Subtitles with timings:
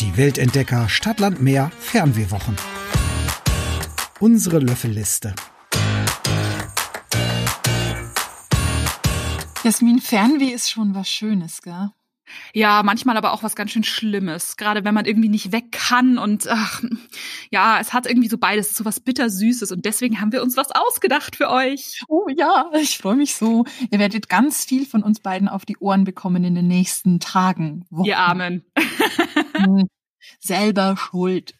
[0.00, 2.56] Die Weltentdecker Stadtland Meer Fernwehwochen.
[4.18, 5.34] Unsere Löffelliste.
[9.62, 11.90] Jasmin, Fernweh ist schon was Schönes, gell?
[12.52, 14.56] Ja, manchmal aber auch was ganz schön Schlimmes.
[14.56, 16.82] Gerade wenn man irgendwie nicht weg kann und ach,
[17.50, 20.70] ja, es hat irgendwie so beides, so was bittersüßes und deswegen haben wir uns was
[20.72, 22.00] ausgedacht für euch.
[22.08, 23.64] Oh ja, ich freue mich so.
[23.90, 27.84] Ihr werdet ganz viel von uns beiden auf die Ohren bekommen in den nächsten Tagen.
[27.90, 28.06] Wochen.
[28.06, 28.64] Ihr Armen.
[30.40, 31.54] Selber schuld.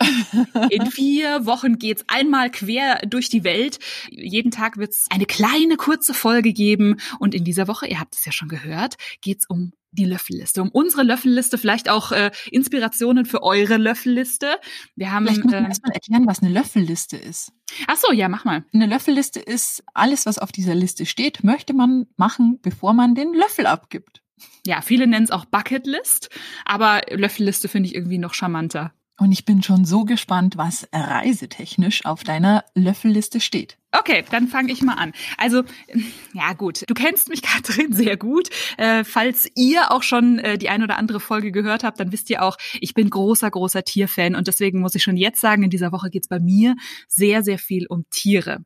[0.70, 3.78] In vier Wochen geht's einmal quer durch die Welt.
[4.10, 6.96] Jeden Tag wird's eine kleine kurze Folge geben.
[7.18, 10.70] Und in dieser Woche, ihr habt es ja schon gehört, geht's um die Löffelliste, um
[10.70, 14.58] unsere Löffelliste, vielleicht auch äh, Inspirationen für eure Löffelliste.
[14.96, 17.52] Wir haben vielleicht müssen wir äh, erstmal erklären, was eine Löffelliste ist.
[17.86, 18.64] Ach so, ja, mach mal.
[18.72, 23.34] Eine Löffelliste ist alles, was auf dieser Liste steht, möchte man machen, bevor man den
[23.34, 24.23] Löffel abgibt.
[24.66, 26.30] Ja, viele nennen es auch Bucketlist,
[26.64, 28.92] aber Löffelliste finde ich irgendwie noch charmanter.
[29.16, 33.78] Und ich bin schon so gespannt, was reisetechnisch auf deiner Löffelliste steht.
[33.92, 35.12] Okay, dann fange ich mal an.
[35.38, 35.62] Also,
[36.32, 38.48] ja gut, du kennst mich, Katrin, sehr gut.
[38.76, 42.28] Äh, falls ihr auch schon äh, die ein oder andere Folge gehört habt, dann wisst
[42.28, 45.70] ihr auch, ich bin großer, großer Tierfan und deswegen muss ich schon jetzt sagen, in
[45.70, 46.74] dieser Woche geht's bei mir
[47.06, 48.64] sehr, sehr viel um Tiere.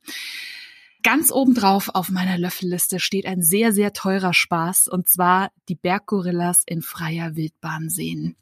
[1.10, 6.64] Ganz obendrauf auf meiner Löffelliste steht ein sehr, sehr teurer Spaß und zwar die Berggorillas
[6.66, 8.36] in freier Wildbahn sehen.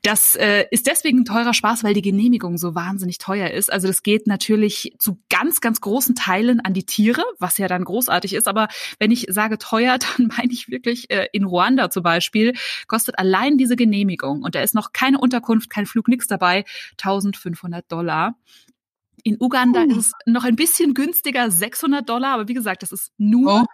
[0.00, 3.70] Das äh, ist deswegen ein teurer Spaß, weil die Genehmigung so wahnsinnig teuer ist.
[3.70, 7.84] Also das geht natürlich zu ganz, ganz großen Teilen an die Tiere, was ja dann
[7.84, 8.48] großartig ist.
[8.48, 12.54] Aber wenn ich sage teuer, dann meine ich wirklich äh, in Ruanda zum Beispiel,
[12.86, 17.84] kostet allein diese Genehmigung und da ist noch keine Unterkunft, kein Flug, nichts dabei, 1500
[17.92, 18.34] Dollar.
[19.22, 19.90] In Uganda uh.
[19.90, 23.66] ist es noch ein bisschen günstiger, 600 Dollar, aber wie gesagt, das ist nur oh.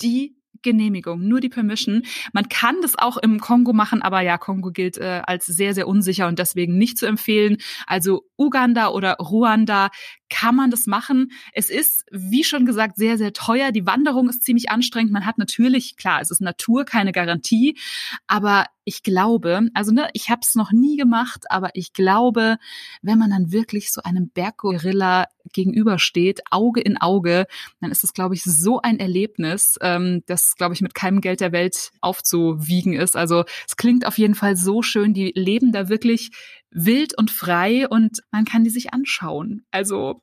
[0.00, 2.02] die Genehmigung, nur die Permission.
[2.32, 5.88] Man kann das auch im Kongo machen, aber ja, Kongo gilt äh, als sehr, sehr
[5.88, 7.58] unsicher und deswegen nicht zu empfehlen.
[7.86, 9.90] Also Uganda oder Ruanda
[10.32, 11.30] kann man das machen.
[11.52, 13.70] Es ist, wie schon gesagt, sehr, sehr teuer.
[13.70, 15.12] Die Wanderung ist ziemlich anstrengend.
[15.12, 17.78] Man hat natürlich, klar, es ist Natur, keine Garantie,
[18.26, 22.56] aber ich glaube, also ne, ich habe es noch nie gemacht, aber ich glaube,
[23.02, 27.46] wenn man dann wirklich so einem Berggorilla gegenübersteht, Auge in Auge,
[27.80, 31.40] dann ist es, glaube ich, so ein Erlebnis, ähm, das, glaube ich, mit keinem Geld
[31.40, 33.16] der Welt aufzuwiegen ist.
[33.16, 35.14] Also es klingt auf jeden Fall so schön.
[35.14, 36.30] Die leben da wirklich
[36.70, 39.64] wild und frei und man kann die sich anschauen.
[39.70, 40.21] Also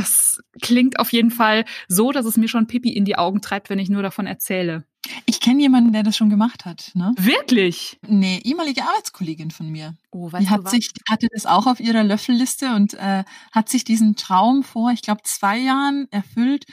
[0.00, 3.70] das klingt auf jeden Fall so, dass es mir schon Pipi in die Augen treibt,
[3.70, 4.84] wenn ich nur davon erzähle.
[5.26, 6.90] Ich kenne jemanden, der das schon gemacht hat.
[6.94, 7.14] Ne?
[7.18, 7.98] Wirklich?
[8.06, 9.96] Eine ehemalige Arbeitskollegin von mir.
[10.10, 13.84] Oh, weißt die hat sich, hatte das auch auf ihrer Löffelliste und äh, hat sich
[13.84, 16.66] diesen Traum vor, ich glaube, zwei Jahren erfüllt.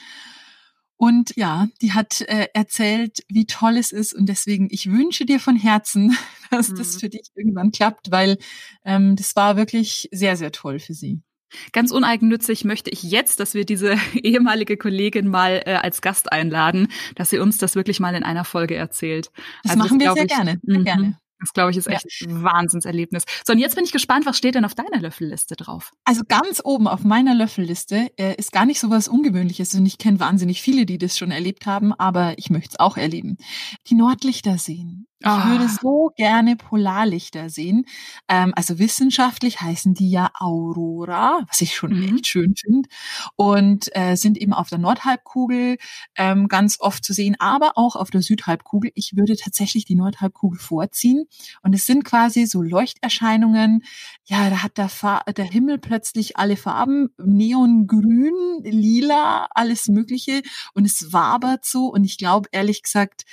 [0.97, 4.13] Und ja, die hat äh, erzählt, wie toll es ist.
[4.13, 6.17] Und deswegen, ich wünsche dir von Herzen,
[6.51, 6.77] dass mhm.
[6.77, 8.37] das für dich irgendwann klappt, weil
[8.83, 11.21] ähm, das war wirklich sehr, sehr toll für sie.
[11.71, 16.87] Ganz uneigennützig möchte ich jetzt, dass wir diese ehemalige Kollegin mal äh, als Gast einladen,
[17.15, 19.31] dass sie uns das wirklich mal in einer Folge erzählt.
[19.63, 20.83] Das also machen das, wir sehr ich, gerne, sehr mhm.
[20.83, 21.17] gerne.
[21.39, 22.27] Das glaube ich ist echt ja.
[22.27, 23.23] ein Wahnsinnserlebnis.
[23.45, 25.91] So, und jetzt bin ich gespannt, was steht denn auf deiner Löffelliste drauf?
[26.03, 29.99] Also ganz oben auf meiner Löffelliste äh, ist gar nicht so was Ungewöhnliches und ich
[29.99, 33.37] kenne wahnsinnig viele, die das schon erlebt haben, aber ich möchte es auch erleben.
[33.87, 35.05] Die Nordlichter sehen.
[35.19, 37.85] Ich würde so gerne Polarlichter sehen.
[38.27, 42.15] Ähm, also wissenschaftlich heißen die ja Aurora, was ich schon mhm.
[42.15, 42.87] echt schön finde.
[43.35, 45.77] Und äh, sind eben auf der Nordhalbkugel
[46.15, 48.91] ähm, ganz oft zu sehen, aber auch auf der Südhalbkugel.
[48.93, 51.25] Ich würde tatsächlich die Nordhalbkugel vorziehen.
[51.63, 53.83] Und es sind quasi so Leuchterscheinungen.
[54.25, 60.43] Ja, da hat der, Fa der Himmel plötzlich alle Farben, Neongrün, lila, alles Mögliche.
[60.75, 61.87] Und es wabert so.
[61.87, 63.25] Und ich glaube, ehrlich gesagt,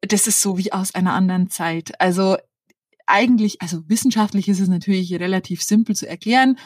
[0.00, 2.00] das ist so wie aus einer anderen Zeit.
[2.00, 2.36] Also
[3.06, 6.58] eigentlich, also wissenschaftlich ist es natürlich relativ simpel zu erklären.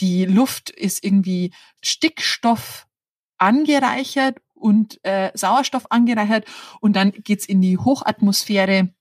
[0.00, 1.52] Die Luft ist irgendwie
[1.82, 2.86] Stickstoff
[3.38, 6.46] angereichert und äh, Sauerstoff angereichert
[6.80, 8.94] und dann geht's in die Hochatmosphäre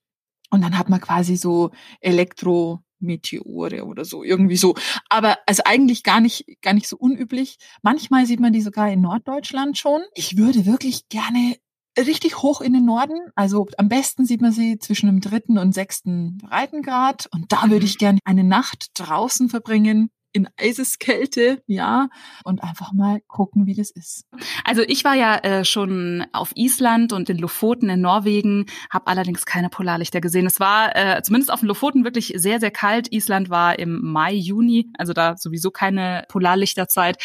[0.49, 1.71] und dann hat man quasi so
[2.01, 4.75] Elektrometeore oder so, irgendwie so.
[5.09, 7.57] Aber also eigentlich gar nicht, gar nicht so unüblich.
[7.81, 10.01] Manchmal sieht man die sogar in Norddeutschland schon.
[10.15, 11.57] Ich würde wirklich gerne
[11.97, 13.19] richtig hoch in den Norden.
[13.35, 17.27] Also am besten sieht man sie zwischen dem dritten und sechsten Breitengrad.
[17.31, 17.99] Und da würde ich mhm.
[17.99, 22.09] gerne eine Nacht draußen verbringen in Eiseskälte, ja,
[22.43, 24.25] und einfach mal gucken, wie das ist.
[24.63, 29.45] Also ich war ja äh, schon auf Island und in Lofoten in Norwegen, habe allerdings
[29.45, 30.45] keine Polarlichter gesehen.
[30.45, 33.11] Es war äh, zumindest auf den Lofoten wirklich sehr, sehr kalt.
[33.11, 37.17] Island war im Mai, Juni, also da sowieso keine Polarlichterzeit.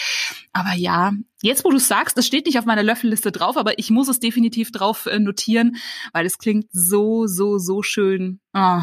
[0.52, 1.12] Aber ja,
[1.42, 4.18] jetzt wo du sagst, das steht nicht auf meiner Löffelliste drauf, aber ich muss es
[4.18, 5.76] definitiv drauf äh, notieren,
[6.12, 8.40] weil es klingt so, so, so schön.
[8.54, 8.80] Oh,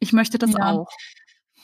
[0.00, 0.72] ich möchte das ja.
[0.72, 0.88] auch.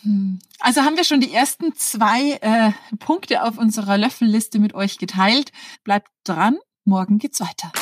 [0.03, 0.39] Hm.
[0.61, 5.53] Also haben wir schon die ersten zwei äh, Punkte auf unserer Löffelliste mit euch geteilt.
[5.85, 7.73] Bleibt dran, morgen geht's weiter.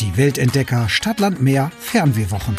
[0.00, 2.56] Die Weltentdecker Stadtland Meer Fernwehwochen.